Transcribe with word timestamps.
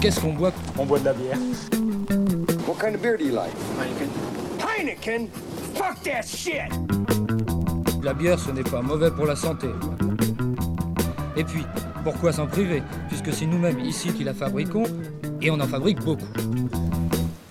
Qu'est-ce 0.00 0.20
qu'on 0.20 0.32
boit? 0.34 0.52
On 0.78 0.84
boit 0.84 0.98
de 0.98 1.06
la 1.06 1.12
bière. 1.12 1.38
What 2.66 2.76
kind 2.80 2.94
of 2.94 3.02
beer 3.02 3.16
do 3.16 3.24
you 3.24 3.32
like? 3.32 3.52
Heineken? 4.60 5.28
Fuck 5.74 6.02
that 6.04 6.22
shit! 6.22 6.70
La 8.02 8.12
bière, 8.14 8.38
ce 8.38 8.50
n'est 8.50 8.62
pas 8.62 8.82
mauvais 8.82 9.10
pour 9.10 9.26
la 9.26 9.34
santé. 9.34 9.68
Et 11.36 11.44
puis, 11.44 11.64
pourquoi 12.04 12.32
s'en 12.32 12.46
priver? 12.46 12.82
Puisque 13.08 13.32
c'est 13.32 13.46
nous-mêmes 13.46 13.80
ici 13.80 14.12
qui 14.12 14.24
la 14.24 14.34
fabriquons, 14.34 14.84
et 15.40 15.50
on 15.50 15.58
en 15.60 15.66
fabrique 15.66 16.00
beaucoup. 16.02 16.22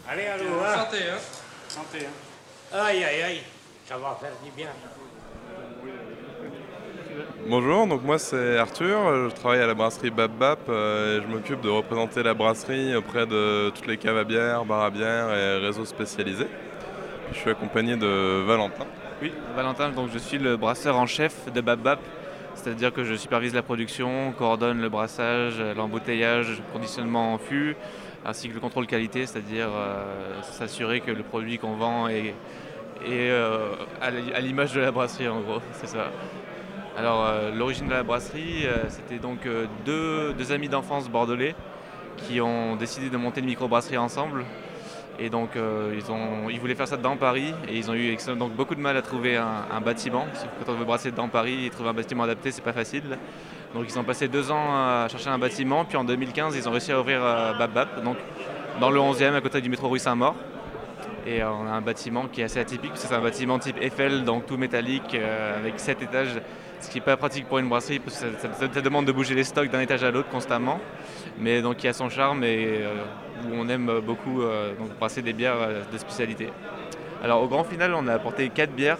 Allez, 0.07 0.27
allô, 0.27 0.45
hein. 0.63 0.75
Santé, 0.77 0.97
hein. 1.11 1.19
Santé, 1.67 2.05
hein. 2.05 2.77
Aïe, 2.77 3.03
aïe, 3.03 3.21
aïe. 3.21 3.41
Ça 3.87 3.97
va 3.97 4.17
faire 4.19 4.31
du 4.43 4.51
bien. 4.55 4.69
Bonjour, 7.47 7.85
donc 7.85 8.01
moi 8.01 8.17
c'est 8.17 8.57
Arthur, 8.57 9.29
je 9.29 9.35
travaille 9.35 9.59
à 9.59 9.67
la 9.67 9.75
brasserie 9.75 10.09
Bap 10.09 10.31
Bap 10.31 10.61
euh, 10.67 11.19
et 11.19 11.21
je 11.21 11.27
m'occupe 11.27 11.61
de 11.61 11.69
représenter 11.69 12.23
la 12.23 12.33
brasserie 12.33 12.95
auprès 12.95 13.27
de 13.27 13.69
toutes 13.69 13.85
les 13.85 13.97
caves 13.97 14.17
à 14.17 14.23
bière, 14.23 14.63
à 14.67 14.89
bière 14.89 15.31
et 15.31 15.59
réseaux 15.59 15.85
spécialisés. 15.85 16.47
Je 17.31 17.37
suis 17.37 17.51
accompagné 17.51 17.97
de 17.97 18.41
Valentin. 18.47 18.85
Oui, 19.21 19.31
Valentin, 19.55 19.89
donc 19.89 20.09
je 20.11 20.17
suis 20.17 20.39
le 20.39 20.57
brasseur 20.57 20.97
en 20.97 21.05
chef 21.05 21.53
de 21.53 21.61
Bap 21.61 21.79
Bap, 21.79 21.99
c'est-à-dire 22.55 22.91
que 22.91 23.03
je 23.03 23.13
supervise 23.13 23.53
la 23.53 23.61
production, 23.61 24.31
coordonne 24.31 24.81
le 24.81 24.89
brassage, 24.89 25.61
l'embouteillage, 25.77 26.47
le 26.49 26.73
conditionnement 26.73 27.35
en 27.35 27.37
fût, 27.37 27.77
ainsi 28.25 28.49
que 28.49 28.55
le 28.55 28.59
contrôle 28.59 28.87
qualité, 28.87 29.27
c'est-à-dire 29.27 29.69
euh, 29.71 30.41
s'assurer 30.41 30.99
que 30.99 31.11
le 31.11 31.21
produit 31.21 31.59
qu'on 31.59 31.75
vend 31.75 32.07
est, 32.07 32.33
euh, 33.07 33.75
à 34.01 34.41
l'image 34.41 34.73
de 34.73 34.81
la 34.81 34.91
brasserie 34.91 35.27
en 35.27 35.41
gros, 35.41 35.61
c'est 35.73 35.87
ça. 35.87 36.09
Alors 36.97 37.25
euh, 37.25 37.51
l'origine 37.51 37.87
de 37.87 37.91
la 37.91 38.03
brasserie, 38.03 38.65
euh, 38.65 38.85
c'était 38.87 39.19
donc 39.19 39.45
euh, 39.45 39.65
deux, 39.85 40.51
amis 40.53 40.69
d'enfance 40.69 41.09
bordelais 41.09 41.53
qui 42.15 42.39
ont 42.39 42.77
décidé 42.77 43.09
de 43.09 43.17
monter 43.17 43.41
une 43.41 43.47
microbrasserie 43.47 43.97
ensemble. 43.97 44.45
Et 45.17 45.29
donc 45.29 45.51
ils, 45.55 46.59
voulaient 46.59 46.75
faire 46.75 46.89
ça 46.89 46.97
dans 46.97 47.15
Paris 47.15 47.53
et 47.69 47.77
ils 47.77 47.89
ont 47.89 47.93
eu 47.93 48.17
beaucoup 48.53 48.75
de 48.75 48.81
mal 48.81 48.97
à 48.97 49.01
trouver 49.01 49.37
un, 49.37 49.79
bâtiment. 49.79 50.25
Parce 50.29 50.43
que 50.43 50.49
quand 50.59 50.73
on 50.73 50.75
veut 50.75 50.83
brasser 50.83 51.11
dans 51.11 51.29
Paris 51.29 51.65
et 51.65 51.69
trouver 51.69 51.87
un 51.87 51.93
bâtiment 51.93 52.23
adapté, 52.23 52.51
c'est 52.51 52.61
pas 52.61 52.73
facile. 52.73 53.17
Donc 53.73 53.85
ils 53.87 53.97
ont 53.97 54.03
passé 54.03 54.27
deux 54.27 54.51
ans 54.51 54.75
à 54.75 55.07
chercher 55.09 55.29
un 55.29 55.37
bâtiment, 55.37 55.85
puis 55.85 55.95
en 55.95 56.03
2015 56.03 56.57
ils 56.57 56.67
ont 56.67 56.71
réussi 56.71 56.91
à 56.91 56.99
ouvrir 56.99 57.21
Bap, 57.57 58.03
donc 58.03 58.17
dans 58.81 58.91
le 58.91 58.99
11e 58.99 59.35
à 59.35 59.39
côté 59.39 59.61
du 59.61 59.69
métro 59.69 59.87
rue 59.87 59.99
Saint-Maur. 59.99 60.35
Et 61.25 61.43
on 61.43 61.65
a 61.65 61.71
un 61.71 61.81
bâtiment 61.81 62.27
qui 62.27 62.41
est 62.41 62.43
assez 62.43 62.59
atypique, 62.59 62.91
c'est 62.95 63.13
un 63.13 63.21
bâtiment 63.21 63.57
type 63.57 63.77
Eiffel, 63.81 64.23
donc 64.23 64.45
tout 64.45 64.57
métallique, 64.57 65.15
euh, 65.15 65.57
avec 65.57 65.79
7 65.79 66.03
étages, 66.03 66.39
ce 66.79 66.89
qui 66.89 66.99
n'est 66.99 67.03
pas 67.03 67.17
pratique 67.17 67.47
pour 67.47 67.57
une 67.57 67.67
brasserie, 67.67 67.97
parce 67.97 68.23
que 68.23 68.73
ça, 68.73 68.81
demande 68.81 69.05
de 69.05 69.11
bouger 69.11 69.33
les 69.33 69.43
stocks 69.43 69.71
d'un 69.71 69.81
étage 69.81 70.03
à 70.03 70.11
l'autre 70.11 70.29
constamment. 70.29 70.79
Mais 71.39 71.63
donc 71.63 71.77
qui 71.77 71.87
a 71.87 71.93
son 71.93 72.09
charme 72.09 72.43
et 72.43 72.81
euh, 72.81 72.93
où 73.47 73.55
on 73.55 73.67
aime 73.69 74.01
beaucoup 74.05 74.43
euh, 74.43 74.73
brasser 74.99 75.23
des 75.23 75.33
bières 75.33 75.55
de 75.91 75.97
spécialité. 75.97 76.49
Alors 77.23 77.41
au 77.41 77.47
grand 77.47 77.63
final, 77.63 77.95
on 77.95 78.07
a 78.07 78.13
apporté 78.13 78.49
4 78.49 78.71
bières, 78.73 78.99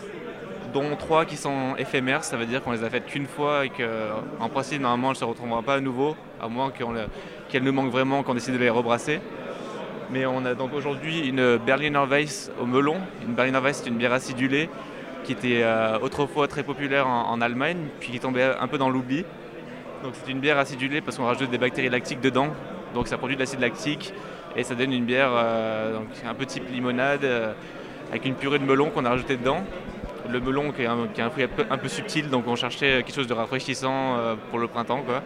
dont 0.74 0.96
3 0.96 1.26
qui 1.26 1.38
sont 1.38 1.76
éphémères, 1.78 2.24
ça 2.24 2.38
veut 2.38 2.48
dire 2.48 2.64
qu'on 2.64 2.72
les 2.72 2.84
a 2.84 2.90
faites 2.90 3.06
qu'une 3.06 3.28
fois 3.28 3.66
et 3.66 3.70
qu'en 3.70 4.50
principe, 4.50 4.82
normalement, 4.82 5.10
elles 5.10 5.16
ne 5.16 5.20
se 5.20 5.26
retrouveront 5.26 5.62
pas 5.62 5.76
à 5.76 5.80
nouveau, 5.80 6.16
à 6.42 6.48
moins 6.48 6.72
qu'elles 6.72 7.64
nous 7.64 7.72
manquent 7.72 7.92
vraiment, 7.92 8.24
qu'on 8.24 8.34
décide 8.34 8.56
de 8.56 8.60
les 8.60 8.72
rebrasser. 8.72 9.22
Mais 10.12 10.26
on 10.26 10.46
a 10.46 10.54
donc 10.54 10.74
aujourd'hui 10.74 11.28
une 11.28 11.58
Berliner 11.58 12.04
Weiss 12.08 12.52
au 12.62 12.66
melon. 12.66 12.98
Une 13.28 13.34
Berliner 13.34 13.60
Weiss, 13.60 13.82
c'est 13.84 13.90
une 13.90 13.98
bière 13.98 14.14
acidulée 14.14 14.70
qui 15.26 15.34
était 15.34 15.62
euh, 15.64 15.98
autrefois 16.00 16.48
très 16.48 16.64
populaire 16.64 17.08
en, 17.08 17.42
Allemagne, 17.42 17.88
puis 18.00 18.12
qui 18.12 18.20
tombait 18.20 18.44
un 18.44 18.68
peu 18.68 18.78
dans 18.78 18.90
l'oubli. 18.90 19.26
Donc 20.04 20.14
c'est 20.14 20.32
une 20.32 20.40
bière 20.40 20.58
acidulée 20.58 21.02
parce 21.02 21.18
qu'on 21.18 21.26
rajoute 21.26 21.50
des 21.50 21.58
bactéries 21.58 21.90
lactiques 21.90 22.22
dedans. 22.22 22.50
Donc 22.94 23.08
ça 23.08 23.18
produit 23.18 23.36
de 23.36 23.42
l'acide 23.42 23.60
lactique 23.60 24.14
et 24.56 24.64
ça 24.64 24.76
donne 24.76 24.94
une 24.94 25.06
bière 25.06 25.32
euh, 25.34 26.00
un 26.26 26.34
peu 26.34 26.46
type 26.46 26.70
limonade 26.72 27.26
euh, 27.26 27.54
avec 28.10 28.26
une 28.26 28.36
purée 28.36 28.60
de 28.60 28.64
melon 28.64 28.92
qu'on 28.92 29.04
a 29.06 29.10
rajouté 29.10 29.36
dedans. 29.36 29.64
Le 30.30 30.40
melon 30.40 30.72
qui 30.72 30.84
est 30.84 30.88
un, 30.88 31.30
fruit 31.30 31.44
un 31.44 31.48
peu, 31.48 31.66
un 31.70 31.78
peu 31.78 31.88
subtil, 31.88 32.30
donc 32.30 32.48
on 32.48 32.56
cherchait 32.56 33.04
quelque 33.04 33.14
chose 33.14 33.28
de 33.28 33.34
rafraîchissant 33.34 34.18
pour 34.50 34.58
le 34.58 34.68
printemps. 34.68 35.04
Quoi. 35.06 35.22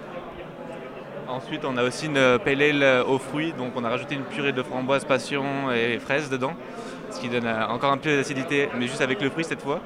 Ensuite, 1.30 1.64
on 1.64 1.78
a 1.78 1.84
aussi 1.84 2.08
une 2.08 2.40
pale 2.44 2.62
ale 2.64 3.04
aux 3.08 3.20
fruits, 3.20 3.54
donc 3.54 3.74
on 3.76 3.84
a 3.84 3.90
rajouté 3.90 4.16
une 4.16 4.24
purée 4.24 4.52
de 4.52 4.64
framboise, 4.64 5.06
passion 5.06 5.72
et 5.72 6.00
fraises 6.00 6.28
dedans, 6.28 6.54
ce 7.12 7.20
qui 7.20 7.30
donne 7.30 7.46
euh, 7.46 7.68
encore 7.68 7.92
un 7.92 7.98
peu 7.98 8.18
d'acidité, 8.18 8.68
mais 8.76 8.88
juste 8.88 9.02
avec 9.02 9.22
le 9.22 9.30
fruit 9.30 9.44
cette 9.44 9.62
fois. 9.62 9.80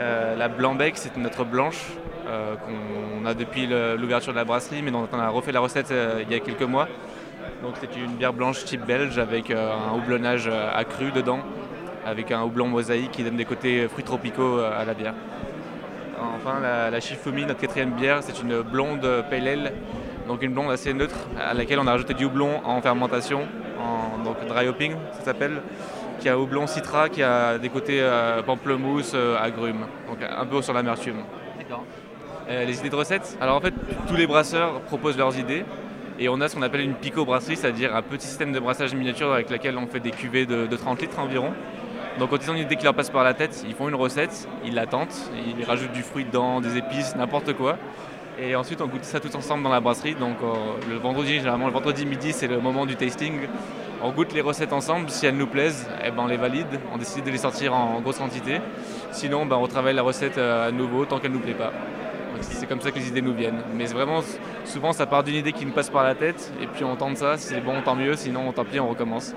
Euh, 0.00 0.34
la 0.34 0.48
Blanc-Bec, 0.48 0.96
c'est 0.96 1.14
notre 1.18 1.44
blanche 1.44 1.84
euh, 2.26 2.54
qu'on 2.56 3.26
a 3.26 3.34
depuis 3.34 3.66
l'ouverture 3.66 4.32
de 4.32 4.38
la 4.38 4.44
brasserie, 4.44 4.80
mais 4.80 4.90
dont 4.90 5.06
on 5.12 5.18
a 5.18 5.28
refait 5.28 5.52
la 5.52 5.60
recette 5.60 5.90
euh, 5.90 6.22
il 6.26 6.32
y 6.32 6.34
a 6.34 6.40
quelques 6.40 6.62
mois. 6.62 6.88
Donc 7.62 7.74
c'est 7.78 7.94
une 7.94 8.12
bière 8.12 8.32
blanche 8.32 8.64
type 8.64 8.86
belge 8.86 9.18
avec 9.18 9.50
euh, 9.50 9.70
un 9.72 9.94
houblonnage 9.94 10.48
euh, 10.48 10.70
accru 10.74 11.12
dedans, 11.12 11.40
avec 12.06 12.32
un 12.32 12.42
houblon 12.42 12.66
mosaïque 12.68 13.10
qui 13.10 13.22
donne 13.22 13.36
des 13.36 13.44
côtés 13.44 13.88
fruits 13.88 14.04
tropicaux 14.04 14.58
euh, 14.58 14.80
à 14.80 14.86
la 14.86 14.94
bière. 14.94 15.14
Enfin, 16.18 16.60
la, 16.62 16.90
la 16.90 17.00
Shifumi, 17.00 17.44
notre 17.44 17.60
quatrième 17.60 17.90
bière, 17.90 18.22
c'est 18.22 18.40
une 18.40 18.62
blonde 18.62 19.06
pale 19.28 19.48
ale, 19.48 19.72
donc 20.26 20.42
une 20.42 20.52
blonde 20.52 20.70
assez 20.70 20.92
neutre, 20.92 21.16
à 21.38 21.54
laquelle 21.54 21.78
on 21.78 21.86
a 21.86 21.92
rajouté 21.92 22.14
du 22.14 22.24
houblon 22.24 22.60
en 22.64 22.80
fermentation, 22.80 23.46
en 23.78 24.22
donc 24.22 24.36
dry 24.46 24.68
hopping, 24.68 24.94
ça 25.12 25.24
s'appelle, 25.24 25.62
qui 26.20 26.28
a 26.28 26.38
houblon 26.38 26.66
citra, 26.66 27.08
qui 27.08 27.22
a 27.22 27.58
des 27.58 27.68
côtés 27.68 28.00
euh, 28.00 28.42
pamplemousse, 28.42 29.12
euh, 29.14 29.36
agrumes, 29.40 29.86
donc 30.08 30.18
un 30.22 30.46
peu 30.46 30.62
sur 30.62 30.72
l'amertume. 30.72 31.18
Euh, 32.48 32.64
les 32.64 32.78
idées 32.78 32.90
de 32.90 32.96
recettes? 32.96 33.36
Alors 33.40 33.56
en 33.56 33.60
fait, 33.60 33.74
tous 34.06 34.14
les 34.14 34.26
brasseurs 34.26 34.80
proposent 34.82 35.18
leurs 35.18 35.36
idées. 35.38 35.64
Et 36.18 36.30
on 36.30 36.40
a 36.40 36.48
ce 36.48 36.54
qu'on 36.54 36.62
appelle 36.62 36.80
une 36.80 36.94
pico-brasserie, 36.94 37.56
c'est-à-dire 37.56 37.94
un 37.94 38.00
petit 38.00 38.26
système 38.26 38.50
de 38.50 38.58
brassage 38.58 38.94
miniature 38.94 39.32
avec 39.32 39.50
lequel 39.50 39.76
on 39.76 39.86
fait 39.86 40.00
des 40.00 40.12
cuvées 40.12 40.46
de, 40.46 40.66
de 40.66 40.76
30 40.76 41.02
litres 41.02 41.18
environ. 41.18 41.52
Donc 42.18 42.30
quand 42.30 42.42
ils 42.42 42.50
ont 42.50 42.54
une 42.54 42.62
idée 42.62 42.76
qui 42.76 42.84
leur 42.84 42.94
passe 42.94 43.10
par 43.10 43.22
la 43.22 43.34
tête, 43.34 43.64
ils 43.68 43.74
font 43.74 43.88
une 43.88 43.94
recette, 43.94 44.48
ils 44.64 44.74
la 44.74 44.86
tentent, 44.86 45.30
ils 45.58 45.62
rajoutent 45.64 45.92
du 45.92 46.02
fruit 46.02 46.24
dedans, 46.24 46.62
des 46.62 46.78
épices, 46.78 47.14
n'importe 47.16 47.52
quoi. 47.52 47.76
Et 48.38 48.54
ensuite 48.54 48.82
on 48.82 48.86
goûte 48.86 49.04
ça 49.04 49.18
tout 49.18 49.34
ensemble 49.34 49.62
dans 49.62 49.70
la 49.70 49.80
brasserie. 49.80 50.14
Donc 50.14 50.36
euh, 50.42 50.54
le 50.88 50.96
vendredi, 50.96 51.34
généralement 51.34 51.66
le 51.66 51.72
vendredi 51.72 52.04
midi, 52.04 52.32
c'est 52.32 52.48
le 52.48 52.60
moment 52.60 52.84
du 52.84 52.96
tasting. 52.96 53.48
On 54.02 54.10
goûte 54.10 54.34
les 54.34 54.42
recettes 54.42 54.74
ensemble, 54.74 55.08
si 55.08 55.24
elles 55.24 55.36
nous 55.36 55.46
plaisent, 55.46 55.88
eh 56.04 56.10
ben, 56.10 56.24
on 56.24 56.26
les 56.26 56.36
valide, 56.36 56.66
on 56.92 56.98
décide 56.98 57.24
de 57.24 57.30
les 57.30 57.38
sortir 57.38 57.74
en 57.74 57.98
grosse 58.00 58.18
quantité. 58.18 58.60
Sinon, 59.10 59.46
ben, 59.46 59.56
on 59.56 59.62
retravaille 59.62 59.94
la 59.94 60.02
recette 60.02 60.36
euh, 60.36 60.68
à 60.68 60.70
nouveau 60.70 61.06
tant 61.06 61.18
qu'elle 61.18 61.30
ne 61.30 61.36
nous 61.36 61.42
plaît 61.42 61.54
pas. 61.54 61.72
C'est 62.42 62.66
comme 62.66 62.82
ça 62.82 62.90
que 62.90 62.98
les 62.98 63.08
idées 63.08 63.22
nous 63.22 63.32
viennent. 63.32 63.62
Mais 63.74 63.86
vraiment, 63.86 64.20
souvent, 64.66 64.92
ça 64.92 65.06
part 65.06 65.24
d'une 65.24 65.36
idée 65.36 65.52
qui 65.52 65.64
nous 65.64 65.72
passe 65.72 65.88
par 65.88 66.04
la 66.04 66.14
tête, 66.14 66.52
et 66.60 66.66
puis 66.66 66.84
on 66.84 66.94
tente 66.94 67.16
ça. 67.16 67.38
Si 67.38 67.48
c'est 67.48 67.62
bon, 67.62 67.80
tant 67.82 67.96
mieux. 67.96 68.14
Sinon, 68.16 68.52
tant 68.52 68.66
pis, 68.66 68.78
on 68.78 68.88
recommence. 68.88 69.34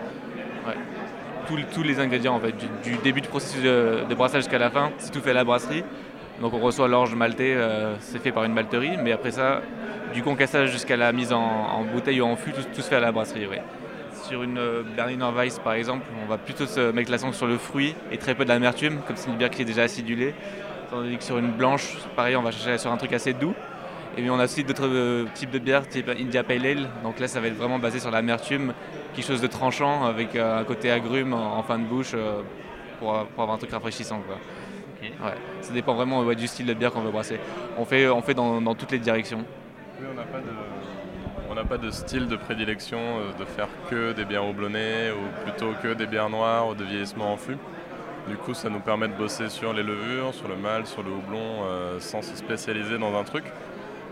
Ouais. 0.67 0.75
Tous, 1.73 1.81
les 1.81 1.99
ingrédients, 2.01 2.35
en 2.35 2.39
fait, 2.39 2.51
du, 2.51 2.67
du 2.83 2.97
début 2.97 3.21
du 3.21 3.29
processus 3.29 3.63
de, 3.63 3.99
de 4.07 4.15
brassage 4.15 4.43
jusqu'à 4.43 4.59
la 4.59 4.69
fin, 4.69 4.91
c'est 4.97 5.11
tout 5.11 5.21
fait 5.21 5.31
à 5.31 5.35
la 5.35 5.45
brasserie. 5.45 5.83
Donc 6.41 6.53
on 6.53 6.59
reçoit 6.59 6.87
l'orge 6.87 7.15
maltée, 7.15 7.53
euh, 7.53 7.95
c'est 7.99 8.19
fait 8.19 8.31
par 8.31 8.43
une 8.45 8.53
malterie. 8.53 8.97
Mais 9.01 9.11
après 9.11 9.31
ça, 9.31 9.61
du 10.13 10.23
concassage 10.23 10.71
jusqu'à 10.71 10.97
la 10.97 11.11
mise 11.11 11.33
en, 11.33 11.83
bouteille 11.91 12.21
ou 12.21 12.25
en 12.25 12.35
fût, 12.35 12.51
tout, 12.51 12.61
se 12.73 12.81
fait 12.81 12.95
à 12.95 12.99
la 12.99 13.11
brasserie. 13.11 13.47
ouais. 13.47 13.61
Sur 14.23 14.43
une 14.43 14.57
euh, 14.57 14.83
Berliner 14.95 15.29
Weiss, 15.35 15.59
par 15.59 15.73
exemple, 15.73 16.05
on 16.23 16.29
va 16.29 16.37
plutôt 16.37 16.65
se 16.65 16.91
mettre 16.91 17.11
l'accent 17.11 17.31
sur 17.31 17.47
le 17.47 17.57
fruit 17.57 17.95
et 18.11 18.17
très 18.17 18.35
peu 18.35 18.45
d'amertume, 18.45 18.99
comme 19.07 19.15
c'est 19.15 19.29
une 19.29 19.37
bière 19.37 19.49
qui 19.49 19.61
est 19.61 19.65
déjà 19.65 19.83
acidulée. 19.83 20.33
Tandis 20.89 21.17
que 21.17 21.23
sur 21.23 21.37
une 21.37 21.51
blanche, 21.51 21.97
pareil, 22.15 22.35
on 22.35 22.41
va 22.41 22.51
chercher 22.51 22.77
sur 22.77 22.91
un 22.91 22.97
truc 22.97 23.13
assez 23.13 23.33
doux. 23.33 23.53
Et 24.17 24.21
puis 24.21 24.29
on 24.29 24.39
a 24.39 24.45
aussi 24.45 24.63
d'autres 24.63 24.87
euh, 24.87 25.25
types 25.33 25.51
de 25.51 25.59
bières, 25.59 25.87
type 25.87 26.09
India 26.09 26.43
Pale 26.43 26.65
Ale. 26.65 26.89
Donc 27.03 27.19
là, 27.19 27.27
ça 27.27 27.39
va 27.39 27.47
être 27.47 27.55
vraiment 27.55 27.79
basé 27.79 27.99
sur 27.99 28.11
l'amertume, 28.11 28.73
quelque 29.15 29.25
chose 29.25 29.41
de 29.41 29.47
tranchant 29.47 30.05
avec 30.05 30.35
euh, 30.35 30.59
un 30.59 30.63
côté 30.63 30.91
agrume 30.91 31.33
en, 31.33 31.61
fin 31.63 31.77
de 31.77 31.85
bouche 31.85 32.15
pour, 32.99 33.15
avoir 33.15 33.51
un 33.51 33.57
truc 33.57 33.71
rafraîchissant. 33.71 34.21
Ouais. 35.01 35.33
Ça 35.61 35.73
dépend 35.73 35.93
vraiment 35.93 36.23
du 36.33 36.47
style 36.47 36.65
de 36.65 36.73
bière 36.73 36.91
qu'on 36.91 37.01
veut 37.01 37.11
brasser. 37.11 37.39
On 37.77 37.85
fait, 37.85 38.07
on 38.09 38.21
fait 38.21 38.33
dans, 38.33 38.75
toutes 38.75 38.91
les 38.91 38.99
directions. 38.99 39.43
Oui, 39.99 40.07
on 40.11 40.15
n'a 40.15 40.23
pas 40.23 40.39
de, 40.39 40.51
on 41.49 41.55
n'a 41.55 41.63
pas 41.63 41.77
de 41.77 41.91
style 41.91 42.27
de 42.27 42.35
prédilection 42.35 42.99
euh, 42.99 43.39
de 43.39 43.45
faire 43.45 43.67
que 43.89 44.13
des 44.13 44.25
bières 44.25 44.45
houblonnées 44.45 45.11
ou 45.11 45.43
plutôt 45.43 45.73
que 45.81 45.93
des 45.93 46.05
bières 46.05 46.29
noires 46.29 46.69
ou 46.69 46.75
de 46.75 46.83
vieillissement 46.83 47.33
en 47.33 47.37
fût. 47.37 47.57
Du 48.27 48.35
coup, 48.35 48.53
ça 48.53 48.69
nous 48.69 48.79
permet 48.79 49.07
de 49.07 49.13
bosser 49.13 49.49
sur 49.49 49.73
les 49.73 49.83
levures, 49.83 50.33
sur 50.33 50.47
le 50.47 50.55
malt, 50.55 50.85
sur 50.85 51.01
le 51.01 51.09
houblon, 51.09 51.63
euh, 51.63 51.99
sans 51.99 52.21
se 52.21 52.35
spécialiser 52.35 52.97
dans 52.97 53.17
un 53.17 53.23
truc. 53.23 53.45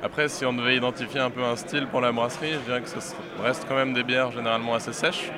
Après, 0.01 0.29
si 0.29 0.45
on 0.45 0.53
devait 0.53 0.77
identifier 0.77 1.19
un 1.19 1.29
peu 1.29 1.43
un 1.43 1.55
style 1.55 1.87
pour 1.87 2.01
la 2.01 2.11
brasserie, 2.11 2.53
je 2.53 2.59
dirais 2.59 2.81
que 2.81 2.89
ce 2.89 2.99
reste 3.43 3.65
quand 3.67 3.75
même 3.75 3.93
des 3.93 4.03
bières 4.03 4.31
généralement 4.31 4.73
assez 4.75 4.93
sèches 4.93 5.31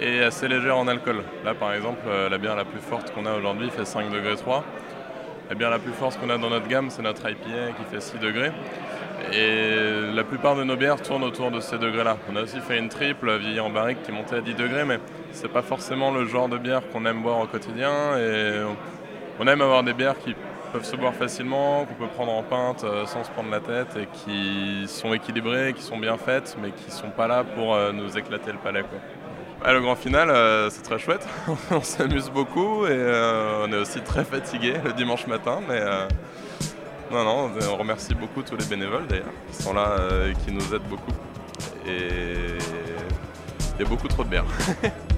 et 0.00 0.22
assez 0.22 0.48
légères 0.48 0.76
en 0.76 0.88
alcool. 0.88 1.22
Là, 1.44 1.54
par 1.54 1.72
exemple, 1.72 2.02
euh, 2.06 2.28
la 2.28 2.38
bière 2.38 2.56
la 2.56 2.64
plus 2.64 2.80
forte 2.80 3.12
qu'on 3.12 3.26
a 3.26 3.34
aujourd'hui 3.34 3.70
fait 3.70 3.84
5 3.84 4.10
degrés 4.10 4.36
3. 4.36 4.64
La 5.48 5.54
bière 5.54 5.70
la 5.70 5.78
plus 5.78 5.92
forte 5.92 6.18
qu'on 6.18 6.30
a 6.30 6.38
dans 6.38 6.50
notre 6.50 6.68
gamme, 6.68 6.90
c'est 6.90 7.02
notre 7.02 7.28
IPA 7.28 7.72
qui 7.76 7.84
fait 7.90 8.00
6 8.00 8.18
degrés. 8.18 8.52
Et 9.32 10.12
la 10.14 10.24
plupart 10.24 10.56
de 10.56 10.64
nos 10.64 10.76
bières 10.76 11.00
tournent 11.00 11.24
autour 11.24 11.50
de 11.50 11.60
ces 11.60 11.78
degrés-là. 11.78 12.16
On 12.30 12.36
a 12.36 12.42
aussi 12.42 12.60
fait 12.60 12.78
une 12.78 12.88
triple 12.88 13.36
vieillie 13.38 13.60
en 13.60 13.70
barrique 13.70 14.02
qui 14.02 14.12
montait 14.12 14.36
à 14.36 14.40
10 14.40 14.54
degrés, 14.54 14.84
mais 14.84 14.98
c'est 15.32 15.52
pas 15.52 15.62
forcément 15.62 16.10
le 16.10 16.26
genre 16.26 16.48
de 16.48 16.58
bière 16.58 16.82
qu'on 16.92 17.04
aime 17.06 17.22
boire 17.22 17.40
au 17.40 17.46
quotidien. 17.46 18.18
Et 18.18 18.62
on 19.40 19.46
aime 19.46 19.60
avoir 19.60 19.82
des 19.82 19.92
bières 19.92 20.18
qui 20.18 20.34
peuvent 20.72 20.84
se 20.84 20.96
boire 20.96 21.14
facilement, 21.14 21.84
qu'on 21.84 21.94
peut 21.94 22.10
prendre 22.10 22.32
en 22.32 22.42
pinte 22.42 22.82
euh, 22.82 23.06
sans 23.06 23.22
se 23.22 23.30
prendre 23.30 23.48
la 23.48 23.60
tête 23.60 23.96
et 23.96 24.06
qui 24.06 24.88
sont 24.88 25.14
équilibrées, 25.14 25.72
qui 25.72 25.82
sont 25.82 25.98
bien 25.98 26.16
faites, 26.16 26.56
mais 26.60 26.70
qui 26.72 26.90
sont 26.90 27.10
pas 27.10 27.28
là 27.28 27.44
pour 27.44 27.74
euh, 27.74 27.92
nous 27.92 28.18
éclater 28.18 28.50
le 28.50 28.58
palais. 28.58 28.82
Quoi. 28.82 28.98
Le 29.66 29.80
grand 29.80 29.96
final, 29.96 30.30
euh, 30.30 30.70
c'est 30.70 30.82
très 30.82 30.98
chouette. 30.98 31.26
on 31.70 31.82
s'amuse 31.82 32.30
beaucoup 32.30 32.86
et 32.86 33.12
on 33.62 33.72
est 33.72 33.76
aussi 33.76 34.00
très 34.00 34.24
fatigué 34.24 34.74
le 34.84 34.92
dimanche 34.92 35.26
matin, 35.26 35.60
mais 35.68 35.80
non, 37.10 37.24
non, 37.24 37.50
on 37.72 37.76
remercie 37.76 38.14
beaucoup 38.14 38.42
tous 38.42 38.56
les 38.56 38.66
bénévoles 38.66 39.06
d'ailleurs, 39.06 39.32
qui 39.50 39.62
sont 39.62 39.72
là 39.72 39.96
et 40.28 40.34
qui 40.44 40.52
nous 40.52 40.74
aident 40.74 40.88
beaucoup. 40.88 41.12
Et 41.86 42.58
il 43.76 43.82
y 43.82 43.86
a 43.86 43.88
beaucoup 43.88 44.08
trop 44.08 44.24
de 44.24 44.28
bière. 44.28 44.44